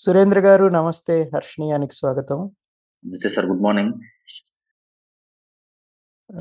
సురేంద్ర 0.00 0.38
గారు 0.40 0.66
నమస్తే. 0.70 1.14
హర్షణీయానికి 1.34 1.94
స్వాగతం. 1.94 2.38
నమస్తే 3.04 3.28
సార్. 3.28 3.46
Good 3.46 3.62
morning. 3.62 3.92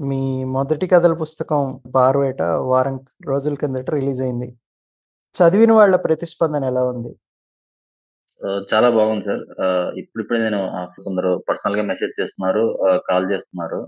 మీ 0.08 0.20
మొదటి 0.48 0.88
కథల 0.88 1.14
పుస్తకం 1.22 1.62
'బారువేట' 1.88 2.42
వారం 2.72 2.96
రోజుల 3.26 3.56
కిందట 3.56 3.90
రిలీజ్ 3.90 4.22
అయింది. 4.22 4.48
చదివిన 5.36 5.72
వాళ్ళ 5.74 5.96
ప్రతిస్పందన 6.06 6.64
ఎలా 6.66 6.84
ఉంది? 6.92 7.12
చాలా 8.72 8.90
బాగుంది 8.90 9.26
సార్. 9.26 9.42
ఇప్పుడిప్పుడే 9.98 10.40
నేను 10.46 10.60
కొందరు 11.00 11.32
పర్సనల్‌గా 11.50 11.84
మెసేజ్ 11.84 12.14
చేస్తున్నారు. 12.20 12.64
కాల్ 13.10 13.28
చేస్తున్నారు. 13.32 13.80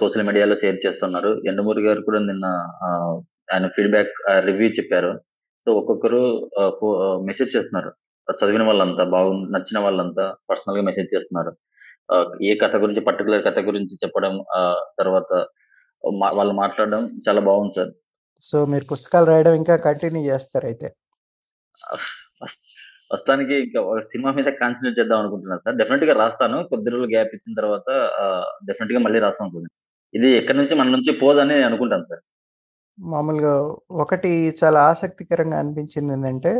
సోషల్ 0.00 0.26
మీడియాలో 0.28 0.56
షేర్ 0.56 0.78
చేస్తున్నారు. 0.86 1.30
యండమూరి 1.48 1.82
గారు 1.82 2.00
కూడా 2.08 2.20
నిన్న 2.22 2.46
ఆయన 3.48 3.66
ఫీడ్‌బ్యాక్ 3.76 4.14
రివ్యూ 4.46 4.68
చెప్పారు. 4.78 5.12
సో, 5.66 5.70
ఒక్కొక్కరు 5.80 6.22
మెసేజ్ 7.28 7.54
చేస్తున్నారు. 7.56 7.90
చదివిన 8.28 8.64
వాళ్ళంతా 8.68 9.04
బాగుంది 9.12 9.46
నచ్చిన 9.54 9.78
వాళ్ళంతా 9.84 10.24
పర్సనల్‌గా 10.50 10.82
మెసేజ్ 10.88 11.08
చేస్తున్నారు. 11.14 11.52
ఏ 12.46 12.54
కథ 12.60 12.74
గురించి 12.82 13.02
పర్టిక్యులర్ 13.08 13.44
కథ 13.46 13.58
గురించి 13.68 13.94
చెప్పడం 14.02 14.34
తర్వాత 14.98 15.30
వాళ్ళు 16.34 16.54
మాట్లాడడం 16.60 17.02
చాలా 17.24 17.40
బాగుంది 17.48 17.74
సార్. 17.78 17.92
సో, 18.42 18.56
మీరు 18.72 18.86
పుస్తకాలు 18.90 19.26
రాయడం 19.30 19.54
ఇంకా 19.60 19.74
కంటిన్యూ 19.86 20.22
చేస్తారైతే. 20.30 20.88
ప్రస్తుతానికి 23.10 23.56
ఇంకా 23.66 23.80
సినిమా 24.10 24.30
మీద 24.38 24.48
కాన్సంట్రేట్ 24.60 24.98
చేద్దాం 25.00 25.20
అనుకుంటున్నాను 25.22 25.62
సార్. 25.64 25.76
డెఫినెట్‌గా 25.80 26.14
రాస్తాను. 26.20 26.58
కొద్ది 26.70 26.90
రోజులు 26.92 27.08
గ్యాప్ 27.12 27.34
ఇచ్చిన 27.36 27.54
తర్వాత 27.60 27.88
ఆహ్, 28.24 28.48
డెఫినెట్‌గా 28.68 29.00
మళ్ళీ 29.06 29.20
రాస్తాను. 29.26 29.68
ఇది 30.14 30.28
ఎక్కడి 30.40 30.58
నుంచి 30.60 30.74
మన 30.80 30.88
నుంచి 30.96 31.12
పోదని 31.22 31.56
అనుకుంటాను 31.68 32.06
సార్. 32.06 32.22
మామూలుగా 32.98 33.54
ఒకటి 34.02 34.30
చాలా 34.60 34.80
ఆసక్తికరంగా 34.90 35.56
అనిపించిందేంటంటే, 35.62 36.52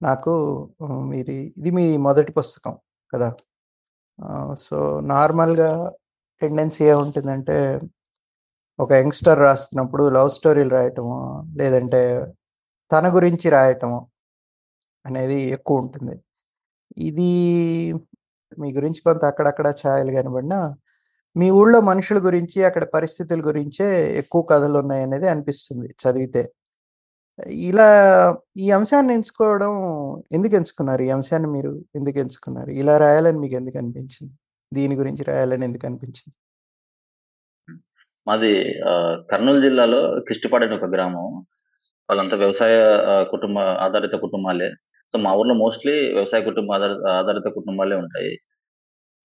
నాకు 0.00 0.32
మీరు 0.80 0.94
మీది 1.10 1.36
ఇది 1.58 1.70
మీ 1.76 1.84
మొదటి 2.06 2.32
పుస్తకం 2.36 2.74
కదా! 3.12 3.28
సో, 4.64 4.76
నార్మల్‌గా 5.10 5.70
టెండెన్సీ 6.42 6.82
ఏముంటుందంటే, 6.92 7.56
ఒక 8.78 8.90
యంగ్‌స్టర్ 9.00 9.40
రాస్తున్నప్పుడు 9.40 10.04
లవ్ 10.16 10.30
స్టోరీలు 10.38 10.72
రాయటమో, 10.76 11.18
లేదంటే 11.60 12.02
తన 12.90 13.06
గురించి 13.16 13.48
రాయటము 13.56 13.98
అనేది 15.04 15.38
ఎక్కువ 15.56 15.82
ఉంటుంది 15.82 16.14
ఇది 17.06 17.30
మీ 18.58 18.68
గురించి 18.76 19.00
కొంత 19.06 19.22
అక్కడక్కడ 19.30 19.68
ఛాయలు 19.80 20.12
కనబడినా, 20.18 20.60
మీ 21.36 21.48
ఊళ్ళో 21.60 21.80
మనుషుల 21.90 22.18
గురించి, 22.28 22.58
అక్కడ 22.68 22.84
పరిస్థితుల 22.96 23.40
గురించే 23.50 23.88
ఎక్కువ 24.22 24.42
కథలున్నాయనేది 24.52 25.28
అనిపిస్తుంది 25.34 25.88
చదివితే. 26.02 26.44
ఇలా 27.66 27.88
ఈ 28.56 28.70
అంశాన్ని 28.70 29.14
ఎంచుకోవడం 29.14 29.72
ఎందుకు 30.32 30.54
ఎంచుకున్నారు? 30.56 31.02
ఈ 31.02 31.10
అంశాన్ని 31.10 31.48
మీరు 31.48 31.72
ఎందుకు 31.94 32.18
ఎంచుకున్నారు? 32.18 32.70
ఇలా 32.72 32.98
రాయాలని 32.98 33.38
మీకు 33.38 33.54
ఎందుకు 33.54 33.78
అనిపించింది? 33.78 34.34
దీని 34.72 34.96
గురించి 34.96 35.24
రాయాలని 35.24 35.64
ఎందుకు 35.64 35.86
అనిపించింది? 35.86 36.34
మాది 38.26 38.50
కర్నూలు 39.30 39.60
జిల్లాలో 39.60 40.00
కిష్టిపాడు 40.28 40.74
ఒక 40.74 40.88
గ్రామం. 40.94 41.26
వాళ్ళంతా 42.08 42.36
వ్యవసాయ 42.36 42.74
కుటుంబ 43.30 43.58
ఆధారిత 43.86 44.14
కుటుంబాలే. 44.16 44.68
సో, 45.14 45.18
మా 45.18 45.30
ఊర్లో 45.34 45.54
మోస్ట్‌లీ 45.54 45.96
వ్యవసాయ 46.14 46.42
కుటుంబ 46.42 46.70
ఆధారిత 47.14 47.48
కుటుంబాలే 47.58 47.96
ఉంటాయి. 47.96 48.32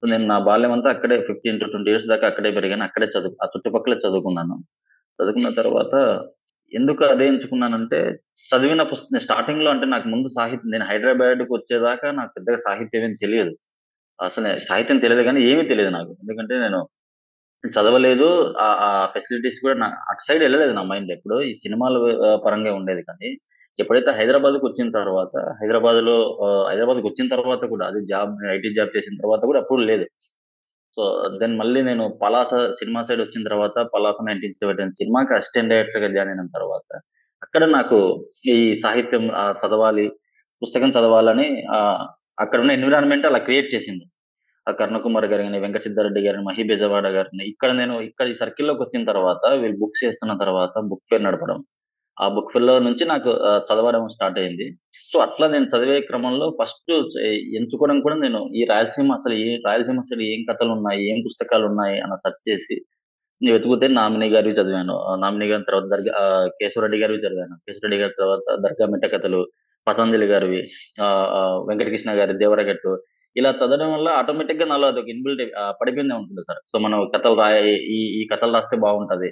సో, 0.03 0.07
నేను 0.13 0.25
నా 0.27 0.39
బాల్యం 0.39 0.73
అంతా 0.73 0.89
అక్కడే 0.89 1.17
15-20 1.29 1.89
ఇయర్స్ 1.89 2.09
దాకా 2.09 2.27
అక్కడే 2.27 2.51
పెరిగాను. 2.51 2.83
అక్కడే 2.83 3.07
చదువు 3.15 3.35
ఆ 3.43 3.47
చుట్టుపక్కల 3.53 3.95
చదువుకున్నాను. 4.05 4.57
చదువుకున్న 5.19 5.49
తర్వాత 5.61 5.93
ఎందుకు 6.73 7.03
అదే 7.05 7.25
ఎంచుకున్నానంటే, 7.31 7.99
చదివిన 8.45 8.83
పుస్తకం 8.91 9.19
స్టార్టింగ్లో 9.25 9.69
అంటే 9.71 9.85
నాకు 9.91 10.07
ముందు 10.13 10.27
సాహిత్యం 10.35 10.71
నేను 10.73 10.85
హైదరాబాద్‌కి 10.89 11.51
వచ్చేదాకా 11.55 12.07
నాకు 12.19 12.31
పెద్దగా 12.37 12.57
సాహిత్యం 12.65 13.03
ఏమి 13.03 13.17
తెలియదు. 13.23 13.53
అసలు 14.19 14.49
సాహిత్యం 14.65 14.99
తెలియదు 15.05 15.23
కానీ 15.27 15.41
ఏమీ 15.49 15.63
తెలియదు 15.71 15.91
నాకు. 15.97 16.11
ఎందుకంటే 16.23 16.55
నేను 16.65 16.79
చదవలేదు. 17.63 18.27
ఆ 18.61 18.89
ఫెసిలిటీస్ 19.15 19.59
కూడా 19.63 19.75
నా 19.81 19.89
అటు 20.11 20.23
సైడ్ 20.27 20.43
వెళ్ళలేదు 20.45 20.73
నా 20.77 20.83
మైండ్ 20.91 21.11
ఎప్పుడు 21.15 21.37
ఈ 21.47 21.63
సినిమాల 21.63 21.95
పరంగా 22.45 22.73
ఉండేది 22.79 23.03
కానీ, 23.09 23.29
ఎప్పుడైతే 23.75 24.11
హైదరాబాద్‌కొచ్చిన 24.19 24.89
తర్వాత 24.99 25.33
హైదరాబాద్లో 25.61 26.15
ఆహ్, 26.45 26.65
హైదరాబాద్‌కొచ్చిన 26.71 27.27
తర్వాత 27.35 27.63
కూడా 27.73 27.85
అది 27.91 28.01
జాబ్ 28.11 28.33
ఐటీ 28.55 28.71
జాబ్ 28.77 28.93
చేసిన 28.97 29.17
తర్వాత 29.23 29.43
కూడా 29.51 29.61
అప్పుడు 29.63 29.83
లేదు. 29.91 30.07
సో, 30.97 31.03
దెన్ 31.39 31.55
మళ్ళీ 31.61 31.79
నేను 31.81 32.03
పలాస 32.21 32.49
సినిమా 32.79 33.01
సైడ్ 33.07 33.21
వచ్చిన 33.23 33.41
తర్వాత 33.47 33.77
పలాస 33.93 34.17
1977 34.21 34.93
సినిమాకి 34.99 35.33
అసిస్టెంట్ 35.37 35.71
డైరెక్టర్‌గా 35.73 36.09
జాయిన్ 36.15 36.31
అయిన 36.33 36.51
తర్వాత, 36.57 36.87
అక్కడ 37.41 37.63
నాకు 37.77 37.97
ఈ 38.53 38.55
సాహిత్యం 38.83 39.25
చదవాలి, 39.61 40.05
పుస్తకం 40.61 40.91
చదవాలని 40.97 41.47
అక్కడ 42.39 42.59
ఉన్న 42.63 42.77
ఎన్విరాన్మెంట్ 42.77 43.27
అలా 43.29 43.39
క్రియేట్ 43.47 43.69
చేసింది. 43.73 44.05
ఆ 44.67 44.71
కర్ణకుమార్ 44.79 45.27
గారు 45.31 45.43
కానీ 45.47 45.59
వెంకట 45.59 45.83
సిద్ధారెడ్డి 45.87 46.21
గారిని, 46.25 46.43
మహి 46.49 46.63
బెజవాడ 46.71 47.07
గారిని 47.17 47.43
ఇక్కడ 47.51 47.71
నేను 47.81 47.95
ఇక్కడ 48.09 48.27
ఈ 48.33 48.37
సర్కిల్‌లోకి 48.43 48.81
వచ్చిన 48.85 49.03
తర్వాత 49.11 49.43
వీళ్ళు 49.61 49.77
బుక్స్ 49.83 50.05
చేస్తున్న 50.05 50.33
తర్వాత 50.43 50.75
బుక్ 50.91 51.05
ఫేర్ 51.11 51.25
నడపడం. 51.27 51.59
ఆ 52.17 52.25
బుక్ 52.29 52.51
ఫేర్‌లో 52.51 52.73
నుంచి 52.79 53.03
నాకు 53.05 53.29
చదవడం 53.67 54.03
స్టార్ట్ 54.13 54.37
అయింది. 54.41 54.65
సో, 55.03 55.17
అట్లా 55.19 55.45
నేను 55.47 55.67
చదివే 55.73 55.97
క్రమంలో 56.09 56.45
ఫస్ట్ 56.59 56.91
ఎంచుకోవడం 57.57 57.97
కూడా 58.01 58.17
నేను 58.17 58.39
ఈ 58.55 58.63
రాయలసీమ 58.71 59.13
అసలు 59.19 59.35
ఏ 59.43 59.49
రాయలసీమ 59.65 59.99
అసలు 60.05 60.23
ఏం 60.29 60.41
కథలు 60.49 60.71
ఉన్నాయి 60.77 61.01
ఏం 61.11 61.19
పుస్తకాలు 61.27 61.65
ఉన్నాయి 61.71 61.97
అని 62.05 62.17
సెర్చ్ 62.23 62.43
చేసి 62.47 62.77
వెతుకుతే 63.41 63.87
నామినీ 63.97 64.27
గారివి 64.33 64.55
చదివాను. 64.59 64.95
నామినీ 65.23 65.47
గారి 65.51 65.65
తర్వాత 65.69 65.87
దర్గా 65.93 66.13
కేశవరెడ్డి 66.59 66.99
గారివి 67.03 67.23
చదివాను. 67.25 67.55
కేశవరెడ్డి 67.65 67.99
గారి 68.03 68.15
తర్వాత 68.19 68.45
దర్గా 68.65 68.85
మిట్ట 68.93 69.05
కథలు, 69.13 69.41
పతంజలి 69.87 70.27
గారివి, 70.33 70.61
ఆ 71.01 71.07
వెంకటకృష్ణ 71.69 72.11
గారి 72.19 72.35
దేవరగట్టు 72.43 72.93
ఇలా 73.35 73.51
చదవడం 73.55 73.89
వల్ల 73.93 74.09
ఆటోమేటిక్‌గా 74.19 74.65
నాలో 74.65 74.87
అదొక 74.87 75.09
ఇన్‌బిల్ట్ 75.13 75.41
పడిపోయిందే 75.79 76.15
ఉంటుంది 76.21 76.43
సార్. 76.47 76.61
సో, 76.65 76.75
మనం 76.85 76.99
కథలు 77.15 77.37
రాయ 77.41 77.57
ఈ 77.95 78.01
ఈ 78.19 78.23
కథలు 78.31 78.53
రాస్తే 78.53 78.77
బాగుంటది. 78.85 79.29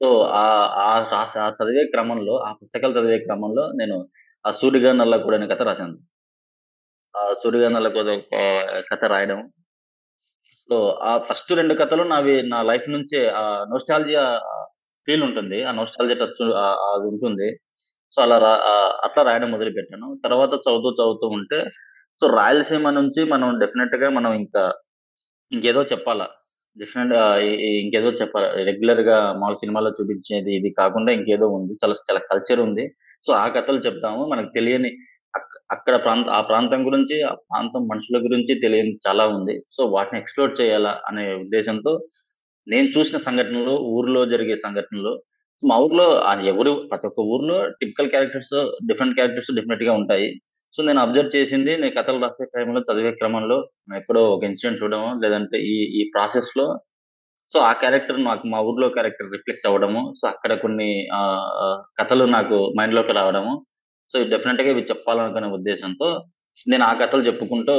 సో, 0.00 0.08
ఆహ్, 0.38 0.68
ఆహ్, 0.84 1.06
ఆ 1.38 1.50
చదివే 1.58 1.82
క్రమంలో 1.92 2.34
ఆ 2.44 2.52
పుస్తకాలు 2.60 2.96
చదివే 2.98 3.18
క్రమంలో 3.26 3.64
నేను 3.80 3.96
ఆ 4.44 4.52
'సూటిగా 4.54 4.90
నల్లకూడు' 4.94 5.36
అనే 5.38 5.48
కథ 5.52 5.62
రాశాను. 5.68 5.96
ఆ 7.14 7.32
'సూటిగా 7.34 7.68
నల్లకూడు' 7.74 8.12
ఆహ్, 8.40 8.62
కథ 8.88 9.02
రాయడం. 9.12 9.40
సో, 10.68 10.76
ఆ 11.02 11.22
ఫస్ట్ 11.26 11.50
2 11.54 11.74
కథలు 11.80 12.04
నావి 12.10 12.34
నా 12.52 12.60
లైఫ్ 12.68 12.86
నుంచే 12.94 13.20
ఆహ్, 13.40 13.64
నోస్టాల్జియా 13.72 14.22
ఫీల్ 15.08 15.24
ఉంటుంది. 15.26 15.58
ఆ 15.64 15.72
నోస్టాల్జియా 15.78 16.18
టచ్ 16.22 16.34
ఆహ్, 16.62 16.78
అది 16.90 17.06
ఉంటుంది. 17.12 17.48
సో, 18.16 18.22
అలా 18.22 18.38
రా 18.44 18.52
ఆహ్, 18.72 18.92
అట్లా 19.06 19.22
రాయడం 19.28 19.50
మొదలుపెట్టాను. 19.54 20.08
తర్వాత 20.24 20.52
చదువుతూ 20.64 20.90
చదువుతూ 21.00 21.28
ఉంటే 21.38 21.60
సో, 22.20 22.34
రాయలసీమ 22.36 22.88
నుంచి 22.98 23.22
మనం 23.30 23.48
డెఫినిట్‌గా 23.62 24.08
మనం 24.16 24.32
ఇంకా 24.42 24.64
ఇంకేదో 25.52 25.82
చెప్పాలా. 25.92 26.26
డెఫినిట్‌గా 26.76 27.22
ఇంకేదో 27.80 28.10
చెప్పాలి 28.20 28.46
రెగ్యులర్గా 28.46 28.68
రెగ్యులర్‌గా 28.70 29.16
మామూలు 29.34 29.58
సినిమాలో 29.62 29.90
చూపించేది 29.98 30.50
ఇది 30.58 30.70
కాకుండా 30.78 31.10
ఇంకేదో 31.18 31.46
ఉంది. 31.56 31.72
చాలా 31.82 31.94
చాలా 32.08 32.20
కల్చర్ 32.30 32.60
ఉంది. 32.66 32.84
సో, 33.24 33.30
ఆ 33.36 33.46
కథలు 33.56 33.80
చెప్తాము. 33.86 34.22
మనకు 34.32 34.50
తెలియని 34.56 34.90
అక్కడ 35.70 35.94
ప్రాంత 36.04 36.26
ఆ 36.30 36.40
ప్రాంతం 36.50 36.80
గురించి, 36.88 37.16
ఆ 37.22 37.32
ప్రాంతం 37.44 37.82
మనుషుల 37.92 38.18
గురించి 38.26 38.54
తెలియని 38.64 38.92
చాలా 39.06 39.24
ఉంది. 39.36 39.54
సో, 39.76 39.82
వాటిని 39.94 40.20
ఎక్స్‌ప్లోర్ 40.22 40.52
చేయాలా 40.60 40.92
అనే 41.10 41.24
ఉద్దేశంతో 41.42 41.92
నేను 42.66 42.88
చూసిన 42.94 43.18
సంఘటనలు, 43.26 43.74
ఊర్లో 43.94 44.22
జరిగే 44.26 44.56
సంఘటనలు 44.66 45.12
మా 45.62 45.76
ఊర్లో 45.84 46.06
ఎవరు 46.52 46.72
ప్రతి 46.90 47.06
ఒక్క 47.06 47.20
ఊర్లో 47.32 47.56
టిపికల్ 47.80 48.10
క్యారెక్టర్స్, 48.14 48.56
డిఫరెంట్ 48.88 49.16
క్యారెక్టర్స్ 49.18 49.52
డెఫినిట్‌గా 49.58 49.92
ఉంటాయి. 50.00 50.28
సో, 50.78 50.82
నేను 50.82 51.00
అబ్జర్వ్ 51.00 51.34
చేసింది 51.36 51.72
నేను 51.74 51.94
కథలు 51.96 52.20
రాసే 52.24 52.44
క్రమంలో, 52.52 52.80
చదివే 52.88 53.10
క్రమంలో 53.12 53.56
ఎక్కడో 53.98 54.22
ఒక 54.34 54.42
ఇన్సిడెంట్ 54.48 54.80
చూడడము 54.82 55.10
లేదంటే 55.22 55.58
ఈ 55.72 55.78
ఈ 55.98 56.10
ప్రాసెస్‌లో 56.14 56.66
సో, 57.52 57.60
ఆ 57.64 57.72
క్యారెక్టర్ 57.80 58.18
నాకు 58.24 58.44
మా 58.52 58.60
ఊర్లో 58.68 58.88
క్యారెక్టర్ 58.90 59.32
రిఫ్లెక్ట్ 59.34 59.66
అవ్వడము. 59.68 60.02
సో, 60.20 60.24
అక్కడ 60.28 60.52
కొన్ని 60.62 60.88
కథలు 62.00 62.24
నాకు 62.36 62.56
మైండ్లోకి 62.78 63.12
రావడము. 63.12 63.52
సో, 64.12 64.24
డెఫినెట్గా 64.32 64.70
ఇవి 64.74 64.82
చెప్పాలనుకునే 64.90 65.48
ఉద్దేశంతో 65.58 66.08
నేను 66.66 66.84
ఆ 66.84 66.94
కథలు 66.94 67.22
చెప్పుకుంటూ 67.22 67.74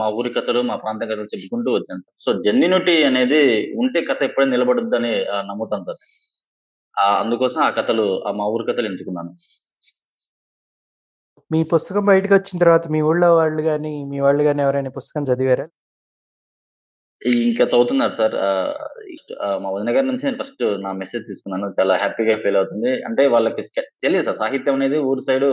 మా 0.00 0.06
ఊరి 0.18 0.30
కథలు, 0.30 0.62
మా 0.62 0.76
ప్రాంతం 0.76 1.08
కథలు 1.08 1.30
చెప్పుకుంటూ 1.34 1.70
వచ్చాను. 1.74 2.04
సో, 2.20 2.30
జెన్యునిటీ 2.46 2.96
అనేది 3.10 3.42
ఉంటే 3.84 4.00
కథ 4.10 4.20
ఎప్పుడైనా 4.22 4.54
నిలబడుద్దని 4.56 5.12
నమ్ముతాను 5.50 5.86
సార్. 5.90 6.02
అందుకోసం 7.20 7.60
ఆ 7.62 7.70
కథలు 7.78 8.06
ఆ 8.28 8.32
మా 8.32 8.46
ఊరి 8.54 8.66
కథలు 8.70 8.86
ఎంచుకున్నాను. 8.86 9.32
మీ 11.50 11.58
పుస్తకం 11.70 12.04
బయటకు 12.08 12.34
వచ్చిన 12.34 12.56
తర్వాత 12.62 12.86
మీ 12.94 13.00
ఊళ్ళో 13.08 13.28
వాళ్ళు 13.36 13.62
కానీ 13.68 13.92
మీ 14.10 14.18
వాళ్ళు 14.20 14.42
కానీ 14.48 14.60
ఎవరైనా 14.64 14.90
పుస్తకం 14.96 15.24
చదివారా? 15.30 15.66
ఇంకా 17.22 17.64
చదువుతున్నారు 17.64 18.14
సార్. 18.18 18.34
మా 19.62 19.68
వదిన 19.74 19.90
గారి 19.96 20.06
నుంచి 20.06 20.24
నేను 20.26 20.38
ఫస్ట్ 20.40 20.62
నా 20.84 20.90
మెసేజ్ 21.00 21.24
తీసుకున్నాను. 21.28 21.68
చాలా 21.78 21.94
హ్యాపీగా 22.02 22.34
ఫీల్ 22.42 22.58
అవుతుంది. 22.60 22.90
అంటే 23.08 23.22
వాళ్ళకి 23.34 23.62
తెలియదు 24.04 24.26
సార్. 24.28 24.38
సాహిత్యం 24.42 24.76
అనేది 24.78 24.98
ఊరు 25.10 25.22
సైడ్ 25.28 25.46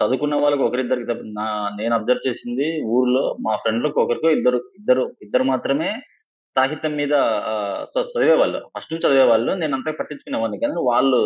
చదువుకున్న 0.00 0.34
వాళ్ళకి 0.42 0.62
ఒకరిద్దరికి 0.68 1.06
నా 1.38 1.46
నేను 1.78 1.92
అబ్జర్వ్ 1.98 2.26
చేసింది 2.28 2.66
ఊర్లో 2.94 3.24
మా 3.46 3.52
ఫ్రెండ్‌లకు 3.62 3.98
ఒకరికో 4.04 4.28
ఇద్దరు 4.38 4.58
ఇద్దరు 4.80 5.02
ఇద్దరు 5.26 5.44
మాత్రమే 5.52 5.90
సాహిత్యం 6.56 6.94
మీద 7.00 7.14
చదివేవాళ్ళు. 8.14 8.60
ఫస్ట్ 8.74 8.92
నుంచి 8.92 9.06
చదివేవాళ్ళు. 9.06 9.52
నేను 9.62 9.74
అంతా 9.78 9.92
పట్టించుకునేవాడిని 10.00 10.60
కానీ 10.64 10.76
వాళ్ళు 10.90 11.20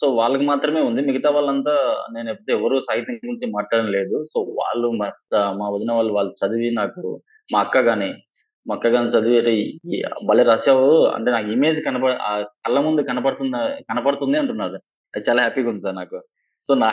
సో 0.00 0.06
వాళ్ళకి 0.18 0.44
మాత్రమే 0.50 0.80
ఉంది. 0.88 1.00
మిగతా 1.08 1.30
వాళ్ళంతా 1.36 1.74
నేను 2.14 2.28
ఎప్పుడు 2.34 2.52
ఎవరు 2.56 2.76
సాహిత్యం 2.88 3.16
గురించి 3.22 3.46
మాట్లాడడం 3.56 3.90
లేదు. 3.96 4.16
సో 4.32 4.38
వాళ్ళు 4.60 4.88
మా 5.00 5.08
మా 5.60 5.66
వదిన 5.74 5.90
వాళ్ళు, 5.98 6.12
వాళ్ళు 6.18 6.32
చదివి 6.42 6.70
నాకు 6.80 7.02
మా 7.48 7.60
అక్క 7.64 7.78
గాని, 7.88 8.10
మా 8.66 8.74
అక్క 8.76 8.88
గాని 8.94 9.12
చదివి 9.16 9.56
భలే 10.30 10.44
రాసావు" 10.50 10.86
అంటే 11.16 11.30
నాకు 11.36 11.48
ఇమేజ్ 11.56 11.80
కనప 11.86 12.04
కళ్ళ 12.64 12.78
ముందు 12.86 13.08
కనపడుతుందా 13.10 13.60
కనపడుతుంది 13.90 14.38
అంటున్నారు. 14.42 14.78
అది 15.14 15.24
చాలా 15.28 15.42
హ్యాపీగా 15.44 15.70
ఉంది 15.72 15.84
సార్ 15.86 15.96
నాకు. 16.02 16.18
సో 16.60 16.72
నా 16.82 16.90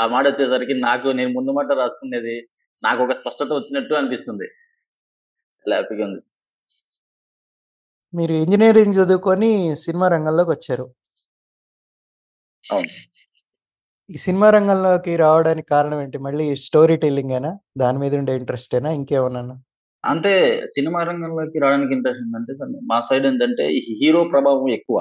ఆ 0.00 0.04
మాట 0.14 0.24
వచ్చేసరికి 0.30 0.74
నాకు 0.88 1.08
నేను 1.18 1.30
ముందు 1.36 1.52
మాట 1.58 1.70
రాసుకునేది 1.82 2.36
నాకు 2.78 3.00
ఒక 3.06 3.14
స్పష్టత 3.22 3.50
వచ్చినట్టు 3.52 3.94
అనిపిస్తుంది. 4.00 4.46
చాలా 5.64 5.74
హ్యాపీగా 5.78 6.04
ఉంది. 6.08 6.20
మీరు 8.14 8.34
ఇంజనీరింగ్ 8.44 8.96
చదువుకొని 8.98 9.50
సినిమా 9.84 10.06
రంగంలోకి 10.14 10.52
వచ్చారు 10.56 10.86
అవును. 12.70 12.88
ఈ 14.10 14.18
సినిమా 14.18 14.48
రంగంలోకి 14.50 15.12
రావడానికి 15.22 15.68
కారణం 15.72 15.98
ఏంటి? 16.02 16.18
మళ్ళీ 16.26 16.46
స్టోరీ 16.64 16.96
టెల్లింగేనా? 17.02 17.50
దాని 17.76 17.98
మీద 18.02 18.14
ఉండే 18.16 18.34
ఇంట్రెస్టేనా? 18.40 18.90
ఇంకేమన్నానా? 18.98 19.54
అంటే 20.04 20.32
సినిమా 20.76 21.00
రంగంలోకి 21.08 21.58
రావడానికి 21.62 21.92
ఇంట్రెస్ట్ 21.96 22.22
ఏంటంటే 22.24 22.52
సార్ 22.58 22.70
మా 22.90 22.98
సైడ్ 23.08 23.26
ఏంటంటే 23.30 23.64
హీరో 24.00 24.22
ప్రభావం 24.32 24.68
ఎక్కువ. 24.78 24.98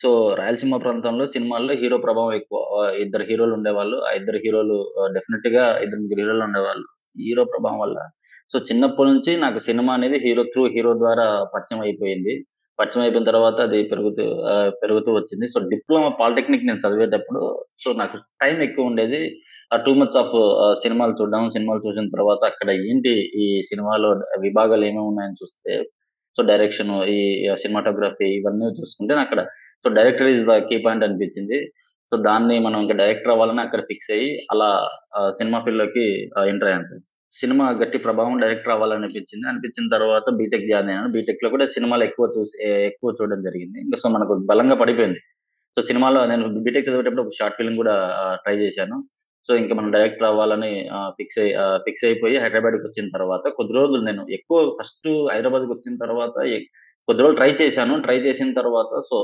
సో 0.00 0.08
రాయలసీమ 0.38 0.76
ప్రాంతంలో 0.84 1.24
సినిమాల్లో 1.34 1.74
హీరో 1.82 1.98
ప్రభావం 1.98 2.34
ఎక్కువ. 2.40 2.60
ఇద్దరు 3.04 3.24
హీరోలు 3.30 3.54
ఉండేవాళ్ళు. 3.58 3.98
ఆ 4.08 4.20
ఇద్దరు 4.20 4.38
హీరోలు 4.44 4.78
ఆహ్, 5.00 5.10
డెఫినిట్‌గా 5.16 5.64
ఇద్దరు 5.84 6.00
ముగ్గురు 6.02 6.22
హీరోలు 6.22 6.44
ఉండేవాళ్ళు. 6.48 6.86
హీరో 7.16 7.44
ప్రభావం 7.52 7.80
వల్ల 7.84 7.98
సో 8.50 8.58
చిన్నప్పటి 8.68 9.08
నుంచి 9.10 9.32
నాకు 9.44 9.58
సినిమా 9.66 9.92
అనేది 9.94 10.18
హీరో 10.24 10.44
త్రూ 10.52 10.64
హీరో 10.74 10.92
ద్వారా 11.00 11.26
పరిచయం 11.54 11.82
అయిపోయింది. 11.86 12.34
పరిచయం 12.78 13.04
అయిపోయిన 13.04 13.28
తర్వాత 13.30 13.58
అది 13.68 13.78
పెరుగుతూ 13.90 14.24
పెరుగుతూ 14.82 15.10
వచ్చింది. 15.18 15.46
సో 15.54 15.58
డిప్లొమా 15.72 16.10
పాలిటెక్నిక్ 16.20 16.66
నేను 16.68 16.82
చదివేటప్పుడు 16.84 17.40
సో 17.84 17.90
నాకు 18.00 18.16
టైం 18.42 18.56
ఎక్కువ 18.66 18.90
ఉండేది. 18.90 19.20
ఆ 19.74 19.76
టూ 19.84 19.92
మంత్స్ 19.98 20.20
ఆఫ్ 20.22 20.36
సినిమాలు 20.84 21.12
చూడడం. 21.18 21.44
సినిమాలు 21.56 21.82
చూసిన 21.86 22.12
తర్వాత 22.14 22.42
అక్కడ 22.50 22.70
ఏంటి 22.88 23.12
ఈ 23.44 23.46
సినిమాలో 23.70 24.10
విభాగాలు 24.46 24.84
ఏమేమి 24.88 25.08
ఉన్నాయని 25.10 25.38
చూస్తే 25.42 25.74
సో 26.36 26.42
డైరెక్షన్, 26.50 26.92
ఈ 27.14 27.20
సినిమాటోగ్రఫీ 27.62 28.28
ఇవన్నీ 28.38 28.68
చూసుకుంటే 28.80 29.14
అక్కడ 29.24 29.40
so 29.84 29.88
director 29.98 30.30
is 30.34 30.44
the 30.50 30.54
key 30.68 30.76
point 30.84 31.06
అనిపించింది. 31.06 31.58
సో 32.12 32.16
దాన్ని 32.28 32.56
మనం 32.66 32.78
ఇంకా 32.84 32.94
డైరెక్టర్ 33.00 33.32
అవ్వాలని 33.34 33.62
అక్కడ 33.64 33.80
ఫిక్స్ 33.90 34.10
అయ్యి 34.14 34.28
అలా 34.52 34.68
సినిమా 35.40 35.58
ఫీల్డ్లోకి 35.64 36.06
ఎంటర్ 36.52 36.68
అయ్యాను 36.70 36.88
సార్. 36.90 37.02
సినిమా 37.32 37.66
గట్టి 37.80 37.98
ప్రభావం 37.98 38.34
డైరెక్టర్ 38.42 38.72
అవ్వాలనిపించింది. 38.74 39.44
అనిపించిన 39.48 39.86
తర్వాత 39.94 40.26
బీటెక్ 40.40 40.66
జాయిన్ 40.70 40.90
అయ్యాను. 40.90 41.08
బీటెక్‌లో 41.14 41.48
కూడా 41.54 41.66
సినిమాలు 41.76 42.04
ఎక్కువ 42.08 42.26
చూసి 42.36 42.56
ఎక్కువ 42.90 43.10
చూడడం 43.18 43.40
జరిగింది. 43.48 43.78
ఇంకా 43.84 43.98
సో 44.02 44.08
మనకు 44.08 44.34
బలంగా 44.50 44.76
పడిపోయింది. 44.82 45.20
సో 45.76 45.82
సినిమాలో 45.88 46.20
నేను 46.26 46.46
బీటెక్ 46.66 46.86
చదివేటప్పుడు 46.88 47.24
ఒక 47.24 47.34
షార్ట్ 47.38 47.58
ఫిల్మ్ 47.60 47.76
కూడా 47.76 47.94
ట్రై 48.44 48.56
చేశాను. 48.62 48.96
సో 49.48 49.52
ఇంకా 49.56 49.74
మనం 49.74 49.90
డైరెక్టర్ 49.96 50.28
అవ్వాలని 50.28 50.72
ఫిక్స్ 51.18 51.38
అయ్యి 51.42 51.54
ఫిక్స్ 51.86 52.04
అయిపోయి 52.04 52.36
హైదరాబాద్‌కొచ్చిన 52.38 53.06
తర్వాత 53.16 53.44
కొద్ది 53.58 53.72
రోజులు 53.78 54.02
నేను 54.04 54.22
ఎక్కువ 54.38 54.58
ఫస్ట్ 54.78 55.08
హైదరాబాద్‌కొచ్చిన 55.32 55.94
తర్వాత 56.04 56.34
కొద్ది 57.08 57.22
రోజులు 57.22 57.38
ట్రై 57.40 57.50
చేశాను. 57.62 57.94
ట్రై 58.04 58.18
చేసిన 58.26 58.50
తర్వాత 58.60 59.00
సో 59.08 59.16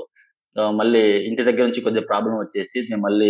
మళ్ళీ 0.80 1.02
ఇంటి 1.28 1.42
దగ్గర 1.48 1.64
నుంచి 1.64 1.84
కొద్దిగా 1.86 2.06
ప్రాబ్లం 2.06 2.34
వచ్చేసి 2.38 2.78
నేను 2.84 3.02
మళ్ళీ 3.06 3.28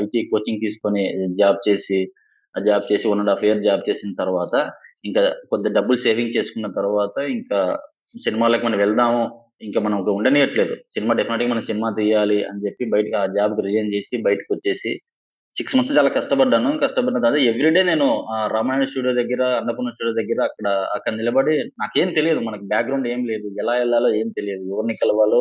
ఐటీ 0.00 0.20
కోచింగ్ 0.32 0.62
తీసుకొని 0.64 1.02
జాబ్ 1.40 1.58
చేసి, 1.68 1.98
ఆ 2.54 2.60
జాబ్ 2.64 2.84
చేసి 2.90 3.06
one 3.08 3.20
and 3.20 3.30
half 3.30 3.44
year 3.44 3.60
job 3.64 3.82
చేసిన 3.88 4.10
తర్వాత 4.20 4.54
ఇంకా 5.04 5.22
కొద్దిగా 5.50 5.74
డబ్బులు 5.74 5.98
సేవింగ్ 6.04 6.36
చేసుకున్న 6.36 6.68
తర్వాత 6.78 7.16
ఇంకా 7.32 7.58
సినిమాలకు 8.18 8.64
మనం 8.66 8.78
వెళ్దాము. 8.78 9.22
ఇంకా 9.62 9.78
మనం 9.80 9.98
ఉండనియట్లేదు. 10.12 10.74
సినిమా 10.94 11.12
డెఫినెట్గా 11.14 11.48
మనం 11.48 11.64
సినిమా 11.68 11.88
తీయాలి 11.96 12.38
అని 12.48 12.60
చెప్పి 12.66 12.84
బయటకి 12.92 13.16
ఆ 13.20 13.26
జాబ్‌కి 13.36 13.62
రిజైన్ 13.66 13.92
చేసి 13.94 14.16
బయటకు 14.26 14.50
వచ్చేసి 14.54 14.90
సిక్స్ 15.56 15.76
మంత్స్ 15.76 15.94
చాలా 15.96 16.10
కష్టపడ్డాను. 16.16 16.70
కష్టపడిన 16.82 17.20
తర్వాత 17.20 17.40
ఎవ్రీడే 17.50 17.82
నేను 17.84 18.06
ఆ 18.30 18.38
రామాయణ 18.54 18.84
స్టూడియో 18.90 19.14
దగ్గర, 19.20 19.42
అన్నపూర్ణ 19.60 19.90
స్టూడియో 19.94 20.14
దగ్గర 20.20 20.40
అక్కడ 20.48 20.66
అక్కడ 20.96 21.12
నిలబడి 21.14 21.54
నాకేం 21.82 22.10
తెలియదు. 22.18 22.42
మనకి 22.48 22.66
బ్యాక్‌గ్రౌండ్ 22.72 23.08
ఏం 23.08 23.22
లేదు. 23.32 23.48
ఎలా 23.62 23.74
వెళ్ళాలో 23.80 24.10
ఏం 24.20 24.30
తెలియదు. 24.38 24.64
ఎవరిని 24.72 24.96
కలవాలో 25.02 25.40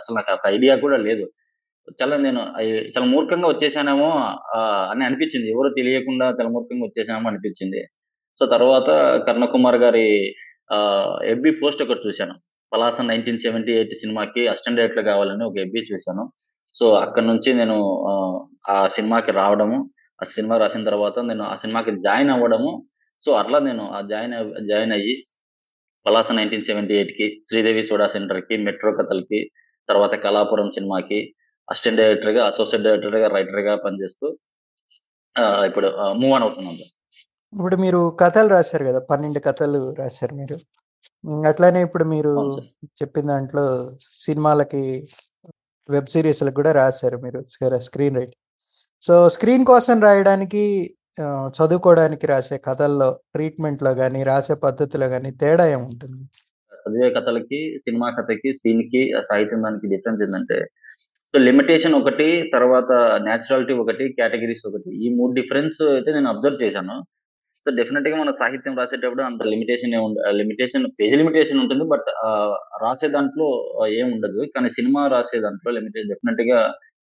అసలు 0.00 0.16
నాకు 0.20 0.48
ఐడియా 0.50 0.76
కూడా 0.84 0.98
లేదు. 1.08 1.26
చాలా 2.00 2.16
నేను 2.18 2.40
చాలా 2.94 3.06
మూర్ఖంగా 3.12 3.48
వచ్చేసానేమో 3.48 4.08
అని 4.92 5.02
అనిపించింది. 5.04 5.46
ఎవరో 5.54 5.68
తెలియకుండా 5.78 6.26
చాలా 6.38 6.50
మూర్ఖంగా 6.54 6.84
వచ్చేసానేమో 6.88 7.28
అనిపించింది. 7.32 7.80
సో 8.40 8.46
తర్వాత 8.54 8.90
కర్ణకుమార్ 9.28 9.78
గారి 9.84 10.06
ఎబ్బి 11.32 11.50
పోస్ట్ 11.60 11.82
ఒకటి 11.84 12.02
చూశాను. 12.06 12.34
'పలాస 12.72 12.98
1978' 13.02 13.70
సినిమాకి 14.02 14.42
అసిస్టెంట్ 14.48 14.78
డైరెక్టర్ 14.78 15.06
కావాలని 15.10 15.44
ఒక 15.44 15.56
ఎబ్బి 15.64 15.80
చూశాను. 15.90 16.22
సో 16.74 16.86
అక్కడి 17.02 17.26
నుంచి 17.26 17.50
నేను 17.54 17.76
ఆ 18.70 18.88
సినిమాకి 18.96 19.32
రావడము, 19.40 19.78
ఆ 20.20 20.26
సినిమా 20.32 20.56
రాసిన 20.62 20.84
తర్వాత 20.88 21.18
నేను 21.30 21.44
ఆ 21.44 21.56
సినిమాకి 21.62 21.92
జాయిన్ 22.06 22.32
అవ్వడము. 22.36 22.72
సో 23.22 23.32
అట్లా 23.34 23.58
నేను 23.68 23.84
ఆ 23.92 24.00
జాయిన్ 24.12 24.34
జాయిన్ 24.70 24.94
అయ్యి 24.98 25.14
'పలాస 26.06 26.28
1978'కి, 26.32 27.26
'శ్రీదేవి 27.46 27.82
సోడా 27.88 28.06
సెంటర్‌కి, 28.08 28.54
'మెట్రో 28.64 28.92
కథలకి, 28.98 29.40
తర్వాత 29.88 30.14
'కళాపురం' 30.24 30.74
సినిమాకి 30.76 31.20
అసిస్టెంట్ 31.68 31.98
డైరెక్టర్‌గా, 32.00 32.42
అసోసియేట్ 32.50 32.84
డైరెక్టర్‌గా, 32.86 33.28
రైటర్‌గా 33.36 33.74
పనిచేస్తూ 33.84 34.26
ఆహ్, 35.36 35.64
ఇప్పుడు 35.70 35.88
ఆహ్, 36.02 36.14
మూవ్ 36.20 36.34
ఆన్ 36.36 36.44
అవుతున్నాను 36.46 36.78
సార్. 36.80 36.92
ఇప్పుడు 37.52 37.76
మీరు 37.84 38.00
కథలు 38.22 38.50
రాసారు 38.54 38.84
గదా! 38.88 39.00
12 39.08 39.40
కథలు 39.46 39.80
రాసారు 40.00 40.34
మీరు. 40.40 40.56
అట్లానే 41.48 41.80
ఇప్పుడు 41.86 42.04
మీరు. 42.12 42.32
చెప్పిన 43.00 43.26
దాంట్లో 43.32 43.64
సినిమాలకి, 44.24 44.82
వెబ్ 45.88 46.10
సీరీస్‌లకి 46.14 46.56
కూడా 46.60 46.72
రాసారు 46.78 47.18
మీరు 47.24 47.40
స్క్ర 47.52 47.78
స్క్రీన్ 47.88 48.18
రైటింగ్. 48.18 48.40
సో 49.02 49.14
స్క్రీన్ 49.36 49.64
కోసం 49.72 49.96
రాయడానికి 50.06 50.64
చదువుకోవడానికి 51.56 52.26
రాసే 52.32 52.56
కథల్లో 52.66 53.08
ట్రీట్మెంట్‌లో 53.34 53.92
గాని, 54.00 54.20
రాసే 54.30 54.56
పద్ధతిలో 54.64 55.08
గాని 55.14 55.30
తేడా 55.42 55.66
ఏముంటుంది? 55.74 56.22
చదివే 56.84 57.08
కథలకి, 57.16 57.58
సినిమా 57.84 58.08
కథకి, 58.18 58.50
సీన్‌కి, 58.60 59.02
సాహిత్యం 59.28 59.62
దానికి 59.66 59.88
డిఫరెన్స్ 59.94 60.22
ఏందంటే 60.26 60.58
సో 61.34 61.38
లిమిటేషన్ 61.46 61.94
ఒకటి, 61.98 62.24
తర్వాత 62.54 62.90
నేచురాలిటీ 63.26 63.74
ఒకటి, 63.82 64.04
కేటగిరీస్ 64.18 64.64
ఒకటి. 64.70 64.90
ఈ 65.04 65.06
మూడు 65.18 65.32
డిఫరెన్స్ 65.38 65.78
అయితే 65.94 66.10
నేను 66.16 66.28
అబ్జర్వ్ 66.32 66.58
చేశాను. 66.62 66.96
సో 67.58 67.70
డెఫినెట్గా 67.78 68.16
మన 68.20 68.30
సాహిత్యం 68.40 68.74
రాసేటప్పుడు 68.80 69.22
అంత 69.28 69.42
లిమిటేషన్ 69.52 69.94
లిమిటేషన్ 70.40 70.84
పేజ్ 70.98 71.14
లిమిటేషన్ 71.20 71.60
ఉంటుంది. 71.62 71.84
బట్ 71.92 72.08
రాసే 72.84 73.08
దాంట్లో 73.16 73.46
ఏం 74.00 74.06
ఉండదు. 74.16 74.42
కానీ 74.54 74.68
సినిమా 74.76 75.02
రాసే 75.14 75.40
దాంట్లో 75.46 75.72
లిమిటేషన్ 75.78 76.12
డెఫినిట్‌గా 76.12 76.58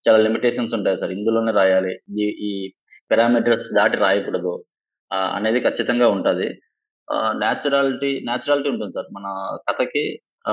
చాలా 0.06 0.20
లిమిటేషన్స్ 0.28 0.76
ఉంటాయి 0.78 1.00
సార్. 1.02 1.14
ఇందులోనే 1.18 1.54
రాయాలి. 1.60 1.94
ఈ 2.24 2.28
ఈ 2.50 2.52
పారామీటర్స్ 3.12 3.68
దాటి 3.80 3.98
రాయకూడదు. 4.06 4.54
అనేది 5.38 5.60
ఖచ్చితంగా 5.68 6.08
ఉంటుంది 6.16 6.48
న్యాచురాలిటీ 7.42 7.44
నేచురాలిటీ 7.44 8.10
నేచురాలిటీ 8.28 8.70
ఉంటుంది 8.74 8.94
సార్. 8.98 9.10
మన 9.18 9.28
కథకి 9.68 10.04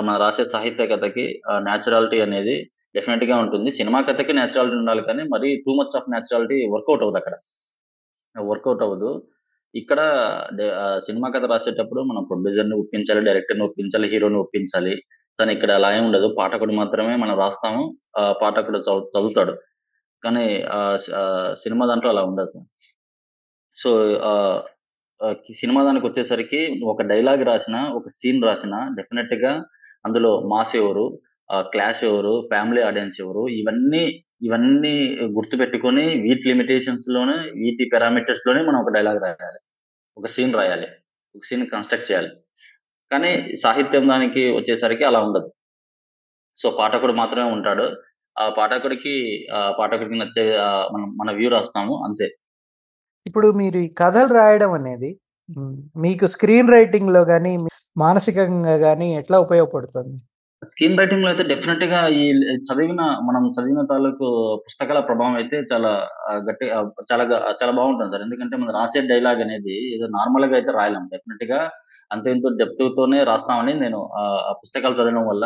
మన 0.06 0.14
రాసే 0.24 0.44
సాహిత్య 0.54 0.86
కథకి 0.94 1.26
న్యాచురాలిటీ 1.68 2.18
అనేది 2.26 2.56
డెఫినెట్గా 2.96 3.36
ఉంటుంది. 3.44 3.70
సినిమా 3.70 3.98
కథకి 4.00 4.32
నేచురాలిటీ 4.32 4.76
ఉండాలి 4.76 5.02
కానీ 5.02 5.22
మరీ 5.34 5.48
too 5.64 5.72
much 5.80 5.96
of 5.96 6.10
naturality 6.14 6.58
workout 6.74 7.04
అవ్వదక్కడ. 7.06 7.34
Workout 8.36 8.84
అవ్వదు. 8.86 9.10
ఇక్కడ 9.74 10.00
సినిమా 11.06 11.28
కథ 11.28 11.44
రాసేటప్పుడు 11.44 12.00
మనం 12.02 12.22
ప్రొడ్యూసర్‌ని 12.24 12.76
ఒప్పించాలి, 12.82 13.20
డైరెక్టర్‌ని 13.20 13.64
ఒప్పించాలి, 13.64 14.06
హీరోని 14.08 14.38
ఒప్పించాలి. 14.38 14.94
కానీ 15.38 15.50
ఇక్కడ 15.52 15.70
అలా 15.70 15.88
ఏమి 15.96 16.06
ఉండదు. 16.06 16.28
పాఠకుడు 16.38 16.72
మాత్రమే 16.72 17.14
మనం 17.16 17.34
రాస్తాము. 17.38 17.82
ఆ 18.18 18.22
పాఠకుడు 18.42 18.78
చదువుతాడు. 19.10 19.54
కానీ 20.22 20.44
సినిమా 21.64 21.84
దాంట్లో 21.86 22.10
అలా 22.10 22.22
ఉండదు 22.24 22.50
సార్. 22.54 22.66
సో 23.78 23.90
సినిమా 24.00 24.32
దానికి 25.20 25.52
సినిమా 25.54 25.80
దానికొచ్చేసరికి 25.84 26.60
ఒక 26.84 27.02
డైలాగ్ 27.02 27.42
రాసిన 27.42 27.76
ఒక 27.98 28.08
సీన్ 28.08 28.40
రాసిన 28.42 28.74
డెఫినెట్గా 28.98 29.52
అందులో 30.04 30.30
మాస్ 30.46 30.74
ఎవరు, 30.76 31.04
క్లాష్ 31.70 32.02
ఎవరు, 32.04 32.34
ఫ్యామిలీ 32.50 32.82
ఆడియన్స్ 32.82 33.18
ఎవరు 33.22 33.42
ఇవన్నీ 33.58 34.04
ఇవన్నీ 34.42 34.94
గుర్తుపెట్టుకొని 35.36 36.04
వీటి 36.24 36.44
లిమిటేషన్స్లోనే 36.50 37.36
వీటి 37.60 37.84
పారామీటర్స్‌లోనే 37.92 38.62
మనం 38.68 38.78
ఒక 38.80 38.92
డైలాగ్ 38.96 39.20
రాయాలి. 39.24 39.60
ఒక 40.16 40.28
సీన్ 40.36 40.54
రాయాలి. 40.60 40.88
ఒక 41.34 41.44
సీన్ 41.44 41.64
కన్‌స్ట్రక్ట్ 41.72 42.10
చేయాలి. 42.10 42.30
కానీ 43.10 43.32
సాహిత్యం 43.64 44.06
దానికి 44.12 44.44
వచ్చేసరికి 44.58 45.04
అలా 45.10 45.20
ఉండదు. 45.28 45.48
సో 46.56 46.68
పాఠకుడు 46.78 47.14
మాత్రమే 47.20 47.48
ఉంటాడు. 47.56 47.86
ఆ 48.36 48.44
పాఠకుడికి 48.58 49.14
పాఠకుడికి 49.78 50.18
నచ్చే 50.22 50.44
మనం 50.94 51.08
మన 51.20 51.30
వ్యూ 51.38 51.48
రాస్తాము 51.50 51.94
అంతే. 52.06 52.26
ఇప్పుడు 53.26 53.48
మీరు 53.60 53.78
ఈ 53.80 53.88
కథలు 54.00 54.32
రాయడం 54.36 54.72
అనేది 54.78 55.10
మీకు 56.04 56.26
స్క్రీన్ 56.34 56.72
రైటింగ్లో 56.74 57.22
కానీ 57.32 57.52
మానసికంగా 57.96 58.76
కానీ 58.84 59.08
ఎట్లా 59.20 59.36
ఉపయోగపడుతుంది? 59.46 60.16
స్క్రీన్ 60.66 60.98
రైటింగ్‌లో 60.98 61.28
అయితే 61.30 61.44
డెఫినెట్గా 61.44 62.00
ఈ 62.18 62.24
చదివిన 62.68 63.02
మనం 63.28 63.42
చదివిన 63.56 63.82
తాలూకు 63.86 64.26
పుస్తకాల 64.66 65.00
ప్రభావం 65.00 65.34
అయితే 65.34 65.56
చాలా 65.72 65.90
గట్టి 66.48 66.66
చాలా 67.10 67.24
చాలా 67.60 67.72
బాగుంటుంది 67.72 68.12
సార్. 68.14 68.24
ఎందుకంటే 68.26 68.56
మనం 68.56 68.72
రాసే 68.78 69.02
డైలాగ్ 69.12 69.40
అనేది 69.40 69.76
ఏదో 69.96 70.06
నార్మల్గా 70.16 70.56
అయితే 70.56 70.72
రాయలేం. 70.72 71.04
డెఫినెట్గా 71.14 71.60
అంత 72.10 72.24
అంతో 72.24 72.30
ఇంతో 72.34 72.48
డెప్త్‌తోనే 72.60 73.18
రాస్తామని 73.24 73.72
నేను 73.80 74.00
ఆ 74.48 74.52
పుస్తకాలు 74.60 74.96
చదవడం 74.98 75.24
వల్ల 75.30 75.44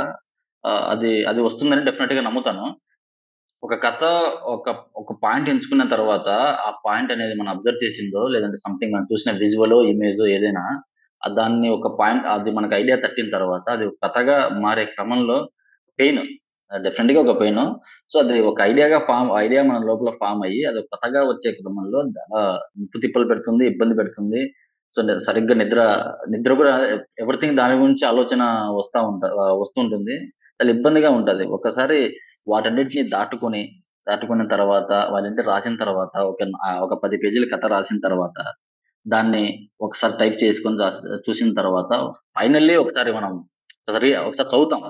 అది 0.90 1.12
అది 1.26 1.40
వస్తుందని 1.46 1.84
డెఫినెట్గా 1.88 2.22
నమ్ముతాను. 2.26 2.64
ఒక 3.62 3.74
కథ 3.84 4.02
ఒక 4.54 4.68
ఒక 4.96 5.12
పాయింట్ 5.22 5.48
ఎంచుకున్న 5.48 5.84
తర్వాత, 5.94 6.28
ఆ 6.66 6.70
పాయింట్ 6.86 7.12
అనేది 7.12 7.34
మనం 7.40 7.50
అబ్జర్వ్ 7.54 7.80
చేసిందో, 7.84 8.22
లేదంటే 8.34 8.58
సంథింగ్ 8.66 8.94
మనం 8.94 9.06
చూసిన 9.12 9.30
విజువలో, 9.42 9.78
ఇమేజ్ 9.92 10.22
ఏదైనా 10.36 10.64
దాన్ని 11.38 11.68
ఒక 11.76 11.88
పాయింట్ 12.00 12.26
అది 12.34 12.50
మనకు 12.58 12.74
ఐడియా 12.80 12.96
తట్టిన 13.04 13.28
తర్వాత, 13.36 13.66
అది 13.76 13.84
కథగా 14.04 14.36
మారే 14.64 14.84
క్రమంలో 14.94 15.38
పెయిన్ 15.98 16.20
డెఫినెట్గా 16.70 17.20
ఒక 17.24 17.32
పెయిన్ 17.40 17.62
సో, 18.12 18.16
అది 18.22 18.34
ఒక 18.50 18.58
ఐడియాగా 18.70 18.98
ఫామ్ 19.08 19.30
ఐడియా 19.44 19.62
మన 19.68 19.78
లోపల 19.90 20.10
ఫామ్ 20.20 20.42
అయ్యి, 20.48 20.62
అది 20.70 20.80
కథగా 20.92 21.20
వచ్చే 21.30 21.50
క్రమంలో 21.58 22.00
ఆహ్, 22.40 22.58
తిప్పలు 23.04 23.26
పెడుతుంది, 23.32 23.64
ఇబ్బంది 23.72 23.94
పెడుతుంది. 24.00 24.40
సో, 24.92 25.00
సరిగ్గా 25.26 25.54
నిద్ర 25.62 25.80
నిద్ర 26.34 26.52
కూడా 26.60 26.72
ఎవ్రీథింగ్ 27.22 27.58
దాని 27.60 27.74
గురించి 27.82 28.04
ఆలోచన 28.12 28.42
వస్తా 28.78 29.00
ఉంట 29.10 29.24
వస్తుంటుంది. 29.62 30.16
చాలా 30.60 30.70
ఇబ్బందిగా 30.76 31.10
ఉంటది. 31.18 31.44
ఒకసారి 31.56 31.98
వాటన్నిటిని 32.52 33.04
దాటుకొని, 33.14 33.62
దాటుకున్న 34.08 34.42
తర్వాత 34.54 34.90
వాటింటి 35.14 35.42
రాసిన 35.50 35.74
తర్వాత 35.82 36.14
ఒక 36.32 36.40
ఒక 36.86 36.94
పది 37.04 37.16
పేజీల 37.24 37.46
కథ 37.54 37.64
రాసిన 37.74 37.98
తర్వాత, 38.06 38.38
దాన్ని 39.06 39.44
ఒకసారి 39.80 40.14
టైప్ 40.18 40.36
చేసుకొని 40.42 40.76
చూసిన 41.26 41.50
తర్వాత 41.54 41.92
ఫైనల్లీ 42.36 42.74
ఒకసారి 42.76 43.10
మనం 43.12 43.32
ఒకసారి 43.80 44.08
ఒకసారి 44.22 44.48
చదువుతాం. 44.52 44.82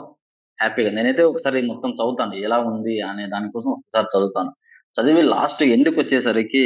హ్యాపీగా. 0.58 0.90
నేనైతే 0.96 1.22
ఒకసారి 1.24 1.58
మొత్తం 1.68 1.90
చదువుతాను. 1.92 2.34
ఎలా 2.46 2.58
ఉంది 2.70 2.94
అనే 3.02 3.24
దానికోసం 3.34 3.70
ఒకసారి 3.76 4.08
చదువుతాను. 4.14 4.50
చదివి 4.98 5.22
లాస్ట్ 5.34 5.62
ఎందుకు 5.76 5.96
వచ్చేసరికి 6.00 6.64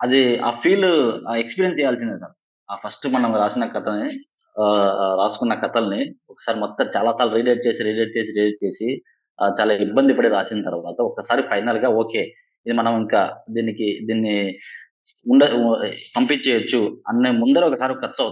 అది 0.00 0.20
ఆ 0.40 0.50
ఫీల్ 0.62 0.88
ఆ 1.28 1.34
ఎక్స్‌పీరియన్స్ 1.42 1.78
చేయాల్సిందే 1.80 2.16
సార్. 2.22 2.34
ఆ 2.68 2.74
ఫస్ట్ 2.82 3.06
మనం 3.14 3.30
రాసిన 3.36 3.64
కథని 3.74 4.08
రాసుకున్న 5.20 5.54
కథల్ని 5.64 6.00
ఒకసారి 6.32 6.58
మొత్తం 6.58 6.86
చాలా 6.96 7.10
సార్లు 7.18 7.34
రీరైట్ 7.38 7.62
చేసి, 7.66 7.80
రీరైట్ 7.88 8.14
చేసి, 8.16 8.32
రీరైట్ 8.38 8.60
చేసి 8.64 8.88
చాలా 9.38 9.72
ఇబ్బంది 9.86 10.12
పడి 10.14 10.28
రాసిన 10.36 10.64
తర్వాత 10.68 10.98
ఒక్కసారి 11.08 11.42
ఫైనల్‌గా 11.50 11.90
ఓకే. 12.00 12.22
ఇది 12.66 12.74
మనం 12.74 12.94
ఇంకా 13.02 13.22
దీనికి 13.50 13.88
దీన్ని 14.06 14.36
ఉండ 15.26 15.42
పంపించేయచ్చు 15.44 16.12
పంపించేయొచ్చు 16.16 16.80
అనే 17.08 17.30
ముందర 17.40 17.64
ఒకసారి 17.64 17.94
ఖర్చు 17.94 18.24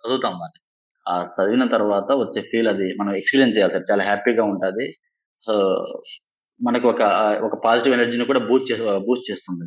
చదువుతాం 0.00 0.34
దాన్ని. 0.42 0.60
ఆ 1.06 1.14
చదివిన 1.36 1.64
తర్వాత 1.68 2.10
వచ్చే 2.22 2.40
ఫీల్ 2.50 2.68
అది 2.68 2.88
మనం 3.00 3.12
ఎక్స్‌పీరియన్స్ 3.16 3.56
చేయాలి 3.56 3.72
సార్. 3.72 3.86
చాలా 3.92 4.04
హ్యాపీగా 4.04 4.44
ఉంటది. 4.44 4.86
సో, 5.36 5.54
మనకు 6.60 6.88
ఒక 6.88 7.02
ఒక 7.44 7.56
పాజిటివ్ 7.64 7.94
ఎనర్జీని 7.94 8.24
కూడా 8.24 8.40
బూస్ట్ 8.48 8.72
చేసి 8.72 8.84
బూస్ట్ 9.06 9.30
చేస్తుంది. 9.30 9.66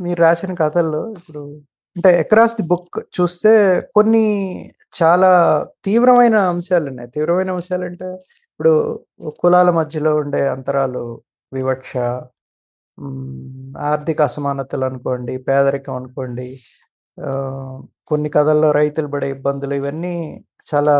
మీరు 0.00 0.20
రాసిన 0.20 0.54
కథల్లో 0.54 1.14
ఇప్పుడు 1.18 1.42
అంటే 1.96 2.20
అక్రాస్ 2.20 2.54
ది 2.56 2.62
బుక్ 2.62 2.98
చూస్తే 3.16 3.52
కొన్ని 3.96 4.24
చాలా 5.02 5.30
తీవ్రమైన 5.84 6.36
అంశాలు 6.46 6.88
ఉన్నాయి 6.88 7.10
తీవ్రమైన 7.10 7.50
అంశాలు 7.50 7.84
అంటే 7.84 8.08
ఇప్పుడు 8.52 8.72
కులాల 9.38 9.70
మధ్యలో 9.70 10.16
ఉండే 10.16 10.48
అంతరాలు, 10.48 11.04
వివక్ష, 11.52 11.92
ఆర్థిక 13.88 14.20
అసమానతలు 14.22 14.84
అనుకోండి 14.84 15.34
పేదరికం 15.48 15.94
అనుకోండి, 15.94 16.48
కొన్ని 18.10 18.28
కథల్లో 18.36 18.70
రైతులు 18.72 19.08
పడే 19.14 19.28
ఇబ్బందులు 19.36 19.74
ఇవన్నీ 19.74 20.14
చాలా 20.66 20.94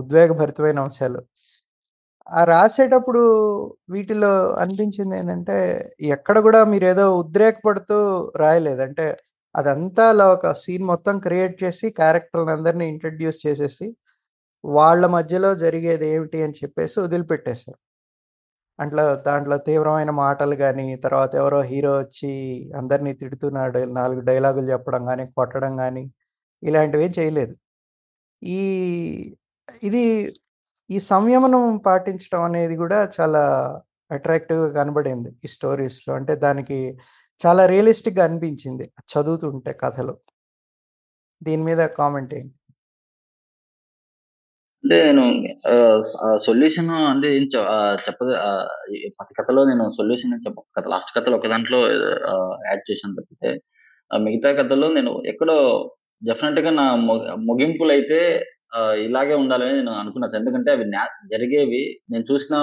ఉద్వేగభరితమైన 0.00 0.78
అంశాలు. 0.80 1.20
ఆ 2.26 2.40
రాసేటప్పుడు 2.44 3.22
వీటిలో 3.90 4.30
అనిపించింది 4.62 5.14
ఏంటంటే 5.18 5.56
ఎక్కడ 6.16 6.38
కూడా 6.46 6.60
మీరు 6.72 6.86
ఏదో 6.86 7.06
ఉద్రేకపడుతూ 7.22 7.98
రాయలేదు. 8.36 8.82
అంటే 8.88 9.06
అదంతా 9.54 10.04
అలా 10.10 10.26
ఒక 10.36 10.52
సీన్ 10.64 10.84
మొత్తం 10.92 11.14
క్రియేట్ 11.26 11.56
చేసి 11.64 11.86
క్యారెక్టర్‌లందరిని 12.00 12.86
ఇంట్రడ్యూస్ 12.92 13.40
చేసేసి, 13.46 13.86
వాళ్ళ 14.64 15.04
మధ్యలో 15.18 15.52
జరిగేది 15.64 16.06
ఏమిటి 16.14 16.40
అని 16.46 16.56
చెప్పేసి 16.62 16.96
వదిలిపెట్టేశారు. 17.06 17.78
అంట్లో 18.78 19.04
దాంట్లో 19.26 19.56
తీవ్రమైన 19.66 20.10
మాటలు 20.20 20.56
కానీ 20.58 20.86
తర్వాత 21.04 21.32
ఎవరో 21.36 21.60
హీరో 21.70 21.92
వచ్చి 21.98 22.32
అందరిని 22.76 23.12
తిడుతున్నాడు, 23.22 23.80
నాలుగు 23.98 24.20
డైలాగులు 24.28 24.68
చెప్పడం 24.72 25.02
కానీ 25.10 25.24
కొట్టడం 25.38 25.74
కానీ 25.82 26.04
ఇలాంటివేం 26.62 27.12
చేయలేదు. 27.18 27.54
ఈ 28.42 28.60
ఇది 29.82 30.02
ఈ 30.90 30.98
సంయమనం 31.08 31.64
పాటించడం 31.86 32.42
అనేది 32.48 32.76
కూడా 32.82 32.98
చాలా 33.16 33.42
అట్రాక్టివ్‌గా 34.10 34.68
కనబడింది 34.78 35.30
ఈ 35.44 35.48
స్టోరీస్‌లో. 35.56 36.12
అంటే 36.20 36.34
దానికి 36.46 36.78
చాలా 37.40 37.64
రియలిస్టిక్‌గా 37.68 38.24
అనిపించింది 38.28 38.84
చదువుతుంటే 39.12 39.72
కథలు. 39.84 40.14
దీని 41.42 41.62
మీద 41.68 41.80
కామెంట్ 41.98 42.32
ఏంటి? 42.34 42.57
అంటే 44.84 44.96
నేను 45.06 45.22
సొల్యూషన్ 46.38 46.90
అంటే 47.08 47.28
ఏం 47.36 47.44
చెప్పదు 48.06 48.32
ప్రతి 49.16 49.34
కథలో 49.34 49.64
నేను 49.64 49.84
సొల్యూషన్ 49.96 50.34
చెప్ప 50.46 50.60
కథ 50.76 50.84
లాస్ట్ 50.88 51.10
కథలో 51.16 51.36
ఒక 51.36 51.46
దాంట్లో 51.46 51.78
యాడ్ 52.68 52.84
చేశాను 52.90 53.16
తప్పితే, 53.18 53.50
మిగతా 54.10 54.52
కథల్లో 54.52 54.88
నేను 54.92 55.12
ఎక్కడో 55.26 55.56
డెఫినిట్‌గా 56.22 56.70
నా 56.70 56.86
ముగింపులు 57.48 57.92
అయితే 57.92 58.20
ఇలాగే 59.06 59.34
ఉండాలని 59.34 59.74
నేను 59.76 59.92
అనుకున్నాను 59.92 60.36
ఎందుకంటే 60.36 60.70
అవి 60.72 60.86
జరిగేవి 61.32 61.82
నేను 62.10 62.24
చూసిన 62.30 62.54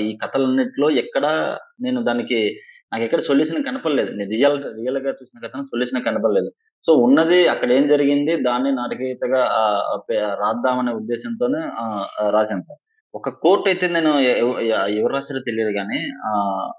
ఈ 0.00 0.18
కథలన్నిటిలో 0.22 0.90
ఎక్కడ 1.02 1.26
నేను 1.80 2.00
దానికి 2.02 2.40
నాకు 2.92 3.04
ఎక్కడ 3.06 3.20
సొల్యూషన్ 3.28 3.66
కనపడలేదు. 3.68 4.10
నేను 4.18 4.30
రియల్గా 4.78 5.12
చూసిన 5.20 5.38
కథను 5.44 5.64
సొల్యూషన్ 5.72 6.04
కనపడలేదు. 6.08 6.50
సో, 6.86 6.92
ఉన్నది 7.06 7.38
అక్కడ 7.52 7.70
ఏం 7.72 7.84
జరిగింది 7.92 8.34
దాన్ని 8.46 8.70
నాటకీయతగా 8.80 9.42
రాద్దామనే 10.42 10.92
ఉద్దేశంతోనే 11.00 11.60
రాశాను 12.36 12.64
సార్. 12.68 12.80
ఒక 13.14 13.30
కోట్ 13.42 13.66
అయితే 13.70 13.86
నేను 13.94 14.10
ఎవరు 14.94 15.12
రాశారో 15.14 15.40
తెలియదు 15.48 15.72
కానీ 15.78 15.98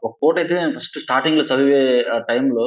ఒక 0.04 0.14
కోట్ 0.22 0.40
అయితే 0.42 0.54
నేను 0.60 0.74
ఫస్ట్ 0.78 0.98
స్టార్టింగ్లో 1.04 1.44
చదివే 1.52 1.82
టైంలో 2.30 2.66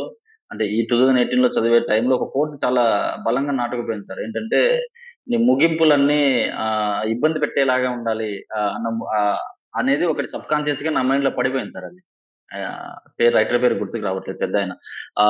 అంటే 0.51 0.65
ఈ 0.73 0.81
2018లో 0.83 1.49
చదివే 1.57 1.81
టైంలో 1.89 2.15
ఒక 2.19 2.27
కోట్ 2.35 2.53
చాలా 2.65 2.83
బలంగా 3.27 3.53
నాటకపోయింది 3.57 4.07
సార్. 4.11 4.21
ఏంటంటే, 4.27 4.61
నీ 5.27 5.37
ముగింపులన్నీ 5.49 6.21
ఇబ్బంది 7.15 7.39
పెట్టేలాగా 7.45 7.89
ఉండాలి 7.97 8.31
అన్న 8.77 8.89
అనేది 9.81 10.05
ఒకటి 10.13 10.29
సబ్‌కాన్షియస్‌గా 10.35 10.91
నా 10.93 11.03
మైండ్లో 11.09 11.33
పడిపోయింది 11.39 11.75
సార్ 11.77 11.87
అది. 11.89 12.01
పేరు 13.19 13.33
రైటర్ 13.37 13.61
పేరు 13.63 13.75
గుర్తుకు 13.81 14.05
రావట్లేదు 14.05 14.39
పెద్ద 14.39 14.55
ఆయన 14.57 14.73
ఆ 15.19 15.27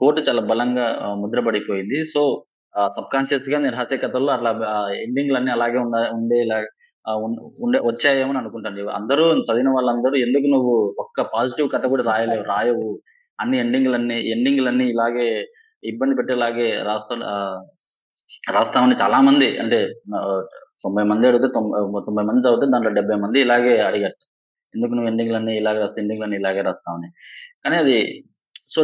కోర్టు 0.00 0.20
చాలా 0.28 0.42
బలంగా 0.50 0.86
ముద్రపడిపోయింది 1.22 1.98
సో, 2.12 2.22
సబ్ 2.74 2.94
సబ్‌కాన్షియస్‌గా 2.96 3.58
నేను 3.58 3.74
రాసే 3.76 3.96
కథల్లో 4.02 4.30
అట్లా 4.32 4.50
ఎండింగ్లు 5.04 5.36
అన్ని 5.38 5.52
అలాగే 5.54 5.78
ఉండ 5.78 5.96
ఉండేలా 6.16 6.58
ఉండే 7.62 7.78
వచ్చాయేమో 7.86 8.30
అని 8.32 8.40
అనుకుంటాను. 8.42 8.84
అందరూ 8.98 9.24
చదివిన 9.48 9.70
వాళ్ళందరూ 9.76 10.16
ఎందుకు 10.24 10.46
నువ్వు 10.54 10.72
ఒక్క 11.04 11.22
పాజిటివ్ 11.34 11.68
కథ 11.74 11.84
కూడా 11.92 12.04
రాయలేవు 12.10 12.44
రాయవు. 12.50 12.88
అన్ని 13.38 13.56
ఎండింగ్‌లన్నీ 13.64 14.16
ఎండింగ్‌లన్నీ 14.34 14.86
ఇలాగే 14.94 15.26
ఇబ్బంది 15.82 16.14
పెట్టేలాగే 16.18 16.68
రాస్తా 16.88 17.14
రాస్తామని 18.54 18.96
చాలా 19.02 19.18
మంది 19.28 19.48
అంటే 19.62 19.78
తొంభై 20.84 21.04
మంది 21.10 21.28
అడిగితే 21.30 21.48
తొంభై 22.06 22.24
మంది 22.28 22.40
చదివితే 22.46 22.66
దాంట్లో 22.74 22.90
70 22.94 23.18
మంది 23.24 23.38
ఇలాగే 23.46 23.74
అడిగారు. 23.88 24.16
ఎందుకు 24.76 24.94
నువ్వు 24.96 25.10
ఎండింగ్‌లన్నీ 25.12 25.54
ఇలాగే 25.56 25.80
రాస్తావు, 25.80 26.04
ఎండింగ్‌లన్నీ 26.04 26.38
ఇలాగే 26.38 26.62
రాస్తావని. 26.62 27.10
కానీ 27.64 27.78
అది 27.84 27.98
సో, 28.70 28.80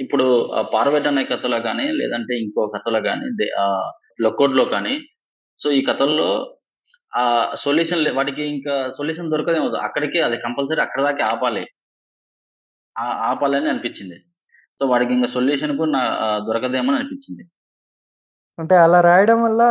ఇప్పుడు 0.00 0.24
'పార్వెట్' 0.72 1.08
అనే 1.08 1.22
కథలో 1.24 1.58
కానీ 1.60 1.86
లేదంటే 1.96 2.34
ఇంకో 2.42 2.62
కథలో 2.74 3.00
కానీ 3.02 3.26
లొక్కోట్లో 4.24 4.64
కానీ, 4.74 4.94
సో, 5.60 5.68
ఈ 5.72 5.82
కథల్లో 5.86 6.28
ఆ 7.14 7.24
సొల్యూషన్ 7.64 8.02
వాటికి 8.18 8.42
ఇంకా 8.54 8.74
సొల్యూషన్ 8.98 9.32
దొరకదేమో 9.32 9.68
అక్కడికే 9.88 10.20
అది 10.28 10.36
కంపల్సరీ 10.46 10.82
అక్కడి 10.82 11.04
దాకా 11.08 11.24
ఆపాలి. 11.32 11.64
ఆ 12.96 13.06
ఆపాలని 13.28 13.68
అనిపించింది. 13.70 14.16
సో, 14.80 14.86
వాడికి 14.86 15.12
ఇంకా 15.14 15.28
సొల్యూషన్ 15.36 15.78
కూడా 15.78 15.92
నా 15.98 16.04
దొరకదేమో 16.48 16.90
అని 16.92 17.00
అనిపించింది. 17.00 17.44
అంటే 18.58 18.74
అలా 18.84 18.98
రాయడం 19.02 19.38
వల్ల 19.42 19.62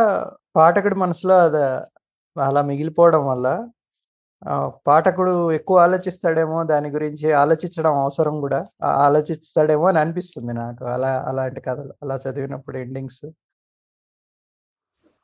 పాఠకుడి 0.56 0.96
మనసులో 0.96 1.34
అది 1.40 1.62
అలా 2.36 2.60
మిగిలిపోవడం 2.62 3.22
వల్ల 3.26 3.46
పాఠకుడు 4.86 5.32
ఎక్కువ 5.52 5.76
ఆలోచిస్తాడేమో 5.80 6.58
దాని 6.64 6.88
గురించి 6.90 7.28
ఆలోచించడం 7.36 7.94
అవసరం. 8.02 8.36
ఆహ్, 8.82 8.96
ఆలోచిస్తాడేమో 9.06 9.86
అని 9.86 9.98
అనిపిస్తుంది 9.98 10.54
నాకు. 10.60 10.84
అలా 10.94 11.12
అలాంటి 11.30 11.62
కథలు 11.62 11.94
అలా 12.02 12.16
చదివినప్పుడు 12.24 12.78
ఎండింగ్స్. 12.78 13.24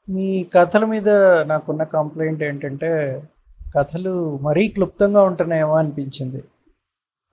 మీ 0.08 0.26
కథల 0.52 0.84
మీద 0.86 1.08
నాకున్న 1.46 1.82
కంప్లెయింట్ 1.94 2.42
ఏంటంటే, 2.42 2.90
కథలు 3.74 4.12
మరీ 4.42 4.64
క్లుప్తంగా 4.74 5.22
ఉంటున్నాయేమో 5.22 5.74
అనిపించింది. 5.76 6.40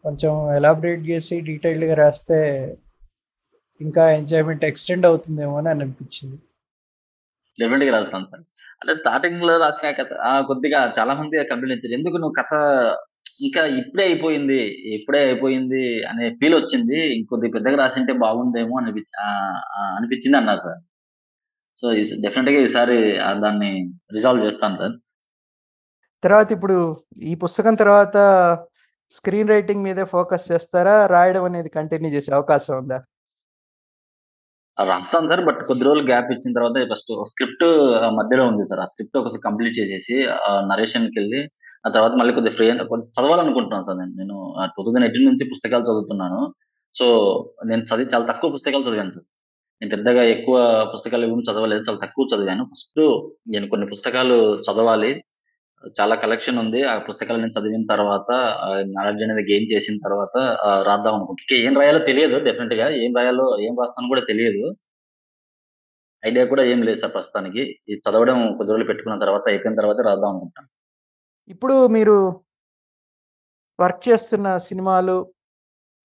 కొంచెం 0.06 0.32
ఎలాబరేట్ 0.60 1.04
చేసి 1.10 1.36
డీటెయిల్డ్‌గా 1.50 1.96
రాస్తే 2.04 2.40
ఇంకా 3.82 4.04
ఎంజాయ్‌మెంట్ 4.18 4.66
ఎక్స్‌టెండ్ 4.66 5.06
అవుతుందేమో 5.06 5.56
అని 5.62 5.70
అనిపించింది. 5.76 6.38
డెఫినిట్‌గా 7.60 7.92
రాస్తాను 7.96 8.28
సార్. 8.32 8.44
అంటే 8.84 8.94
స్టార్టింగ్‌లో 8.96 9.54
రాసిన 9.58 9.90
కథ 9.92 10.14
కొద్దిగా 10.48 10.80
చాలా 10.98 11.14
మంది 11.14 11.44
కంప్లెయింట్ 11.52 11.86
ఎందుకు 11.98 12.18
నువ్వు 12.18 12.36
కథ 12.40 12.54
ఇంకా 13.42 13.62
ఇప్పుడే 13.80 14.04
అయిపోయింది. 14.04 14.60
ఇప్పుడే 14.96 15.20
అయిపోయింది 15.24 15.84
అనే 16.10 16.26
ఫీల్ 16.40 16.56
వచ్చింది. 16.56 17.00
ఇంకొద్ది 17.16 17.48
పెద్దగా 17.50 17.78
రాసింటే 17.78 18.14
బాగుందేమో 18.24 18.76
అనిపించి 18.82 19.14
అనిపించింది 19.94 20.38
అన్నారు 20.38 20.62
సార్. 20.66 20.82
సో, 21.78 21.86
డెఫినెట్గా 22.24 22.60
ఈసారి 22.62 22.98
దాన్ని 23.42 23.72
రిజాల్వ్ 24.14 24.46
చేస్తాను 24.48 24.78
సార్. 24.78 24.96
తర్వాత 26.24 26.50
ఇప్పుడు 26.52 26.78
ఈ 27.24 27.34
పుస్తకం 27.42 27.76
తర్వాత 27.76 28.18
స్క్రీన్ 29.12 29.50
రైటింగ్ 29.50 29.84
మీదే 29.84 30.06
ఫోకస్ 30.14 30.46
చేస్తారా? 30.52 30.96
రాయడం 31.08 31.44
అనేది 31.44 31.70
కంటిన్యూ 31.70 32.12
చేసే 32.16 32.32
అవకాశం 32.34 32.76
ఉందా? 32.82 33.00
రాస్తాను 34.80 35.30
సార్. 35.30 35.46
బట్ 35.46 35.64
కొద్ది 35.64 35.86
రోజులు 35.86 36.06
గ్యాప్ 36.06 36.32
ఇచ్చిన 36.32 36.54
తర్వాత 36.54 36.88
ఫస్ట్ 36.94 37.30
స్క్రిప్ట్ 37.30 37.64
మధ్యలో 38.14 38.48
ఉంది 38.48 38.64
సార్. 38.70 38.80
ఆ 38.80 38.86
స్క్రిప్ట్ 38.86 39.18
ఒకసారి 39.18 39.42
కంప్లీట్ 39.42 39.80
చేసేసి 39.80 40.26
నరేషన్కి 40.50 41.20
వెళ్ళి 41.20 41.50
ఆ 41.88 41.90
తర్వాత 41.90 42.12
మళ్ళీ 42.12 42.34
కొద్దిగా 42.34 42.56
ఫ్రీ 42.56 42.70
అయిన 42.70 42.82
కొంచెం 42.82 43.26
చదవాలనుకుంటున్నాను 43.26 43.84
సార్ 43.84 43.98
నేను. 43.98 44.12
నేను 44.12 44.56
టూ 44.66 44.84
థౌజండ్ 44.84 45.06
ఎయిటీన్ 45.06 45.26
నుంచి 45.26 45.50
పుస్తకాలు 45.50 45.84
చదువుతున్నాను. 45.84 46.54
సో, 47.00 47.06
నేను 47.66 47.82
చదివి 47.82 48.10
చాలా 48.14 48.26
తక్కువ 48.26 48.50
పుస్తకాలు 48.50 48.84
చదివాను 48.84 49.12
సార్. 49.12 49.24
నేను 49.82 49.96
పెద్దగా 49.96 50.24
ఎక్కువ 50.24 50.88
పుస్తకాలు 50.94 51.26
ఏమి 51.26 51.52
చదవలేదు. 51.52 51.84
చాలా 51.90 52.00
తక్కువ 52.04 52.28
చదివాను. 52.36 52.64
ఫస్ట్ 52.64 53.30
నేను 53.50 53.68
కొన్ని 53.68 53.88
పుస్తకాలు 53.88 54.62
చదవాలి. 54.62 55.24
చాలా 55.98 56.16
కలెక్షన్ 56.22 56.60
ఉంది. 56.62 56.80
ఆ 56.84 56.96
పుస్తకాలు 57.08 57.40
నేను 57.40 57.56
చదివిన 57.56 57.86
తర్వాత 57.94 58.30
నాలెడ్జ్ 58.94 59.24
అనేది 59.26 59.44
గెయిన్ 59.50 59.72
చేసిన 59.74 59.96
తర్వాత 60.06 60.36
రాద్దాం 60.90 61.16
అనుకుంటా 61.18 61.58
ఏం 61.62 61.74
రాయాలో 61.82 62.02
తెలియదు 62.10 62.38
డెఫినిట్‌గా. 62.48 62.88
ఏం 63.04 63.12
రాయాలో, 63.20 63.48
ఏం 63.68 63.74
రాస్తానో 63.82 64.12
కూడా 64.14 64.24
తెలియదు. 64.32 64.64
ఐడియా 66.24 66.44
కూడా 66.52 66.64
ఏం 66.72 66.80
లేదు 66.88 67.00
సార్ 67.00 67.14
ప్రస్తుతానికి. 67.16 67.62
ఇది 67.90 68.00
చదవడం 68.06 68.38
కొద్ది 68.58 68.72
రోజులు 68.74 68.88
పెట్టుకున్న 68.92 69.16
తర్వాత 69.24 69.46
అయిపోయిన 69.52 69.76
తర్వాత 69.82 70.00
రాద్దాం 70.10 70.30
అనుకుంటాను 70.34 70.70
ఇప్పుడు 71.50 71.76
మీరు 71.96 72.16
వర్క్ 73.80 74.02
చేస్తున్న 74.08 74.48
సినిమాలు, 74.68 75.16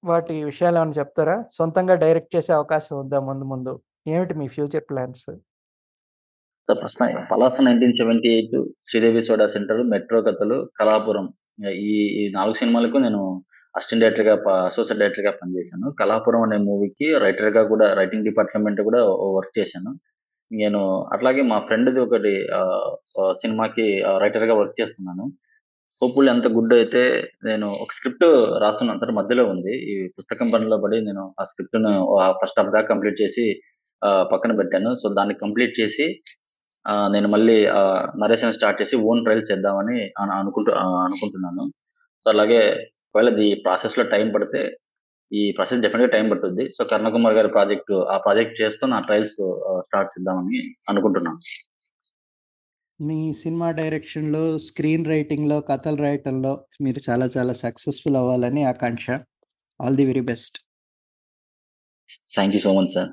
వాటి 0.05 0.35
విషయాలు 0.45 0.79
ఏమైనా 0.81 0.97
చెప్తారా? 1.01 1.37
సొంతంగా 1.51 1.95
డైరెక్ట్ 2.05 2.33
చేసే 2.37 2.53
అవకాశం 2.55 2.95
ఉందా 3.03 3.19
ముందు 3.29 3.47
ముందు? 3.53 3.73
ఏమిటి 4.07 4.35
మీ 4.41 4.47
ఫ్యూచర్ 4.49 4.85
ప్లాన్స్? 4.91 5.27
సార్ 6.69 6.79
ప్రశ్న 6.81 7.03
'Palasa 7.29 7.55
1978', 7.61 8.59
'Sridevi 8.87 9.21
soda 9.27 9.47
centre', 9.53 9.83
'metro 9.87 10.19
కథలు', 10.27 10.59
'కళాపురం' 10.79 11.29
ఈ 11.85 11.93
ఈ 12.19 12.25
4 12.35 12.59
సినిమాలకు 12.61 12.99
నేను 13.05 13.21
అసిస్టెంట్ 13.75 14.03
డైరెక్టర్‌గా 14.03 14.35
ప 14.43 14.49
అసోసియేట్ 14.69 15.01
డైరెక్టర్‌గా 15.01 15.33
పనిచేశాను. 15.39 15.87
'కళాపురం' 15.99 16.45
అనే 16.47 16.59
మూవీకి 16.67 17.09
రైటర్‌గా 17.25 17.63
కూడా 17.71 17.87
రైటింగ్ 18.01 18.27
డిపార్ట్‌మెంట్ 18.29 18.81
కూడా 18.89 19.01
వర్క్ 19.37 19.55
చేశాను. 19.59 19.93
నేను 20.51 20.81
అట్లాగే 21.15 21.43
మా 21.51 21.59
ఫ్రెండ్‌ది 21.69 22.01
ఒకటి 22.07 22.33
సినిమాకి 23.41 23.87
ఆహ్, 24.09 24.19
రైటర్‌గా 24.25 24.57
వర్క్ 24.61 24.77
చేస్తున్నాను. 24.81 25.25
హోప్ఫుల్ 26.01 26.31
అంత 26.33 26.47
గుడ్ 26.57 26.75
అయితే 26.79 27.03
నేను 27.45 27.69
ఒక 27.85 27.93
స్క్రిప్ట్ 27.99 28.27
రాస్తున్నాను 28.65 29.01
సార్. 29.03 29.15
మధ్యలో 29.21 29.45
ఉంది. 29.53 29.75
ఈ 29.91 29.97
పుస్తకం 30.17 30.49
పనిలో 30.55 30.79
పడి 30.85 30.99
నేను 31.09 31.25
ఆ 31.41 31.47
స్క్రిప్ట్‌ను 31.53 31.93
ఆహ్, 32.19 32.35
ఫస్ట్ 32.43 32.61
హాఫ్ 32.61 32.73
దాకా 32.77 32.91
కంప్లీట్ 32.93 33.21
చేసి 33.23 33.47
పక్కన 34.33 34.52
పెట్టాను. 34.61 34.90
సో, 34.95 35.09
దాన్ని 35.19 35.35
కంప్లీట్ 35.45 35.75
చేసి 35.81 36.07
నేను 37.14 37.28
మళ్ళీ 37.28 37.57
నరేషన్ 38.23 38.57
స్టార్ట్ 38.59 38.81
చేసి 38.83 38.97
ఓన్ 39.09 39.23
ట్రయల్స్ 39.25 39.50
చేద్దామని 39.50 39.99
అను 40.21 40.33
అనుకుంటూ 40.38 40.73
అనుకుంటున్నాను. 41.07 41.64
సో, 42.26 42.31
అలాగే 42.31 42.61
ఒకవేళ 43.09 43.31
ఈ 43.47 43.52
ప్రాసెస్‌లో 43.64 44.05
టైం 44.14 44.28
పడితే 44.35 44.62
ఈ 45.33 45.43
ప్రాసెస్ 45.57 45.83
డెఫినిట్‌గా 45.85 46.12
టైం 46.17 46.26
పట్టుద్ది. 46.33 46.64
సో, 46.76 46.83
కరుణకుమార్ 46.93 47.37
గారి 47.38 47.50
ప్రాజెక్ట్ 47.57 47.95
ఆ 48.14 48.19
ప్రాజెక్ట్ 48.26 48.61
చేస్తూ 48.62 48.85
నా 48.88 49.00
ట్రయల్స్ 49.09 49.38
స్టార్ట్ 49.88 50.12
చేద్దామని 50.14 50.61
అనుకుంటున్నాను. 50.90 51.40
మీ 53.00 53.19
సినిమా 53.40 53.69
డైరెక్షన్‌లో, 53.73 54.59
స్క్రీన్ 54.67 55.05
రైటింగ్‌లో, 55.07 55.59
కథలు 55.69 56.00
రాయటంలో 56.02 56.52
మీరు 56.83 57.00
చాలా 57.09 57.26
చాలా 57.37 57.55
సక్సెస్‌ఫుల్ 57.62 58.17
అవ్వాలని 58.17 58.64
ఆకాంక్ష. 58.67 59.07
All 59.81 59.97
the 59.97 60.07
very 60.07 60.25
best. 60.26 60.59
Thank 62.35 62.55
you 62.55 62.61
so 62.61 62.73
much 62.73 62.88
sir. 62.88 63.07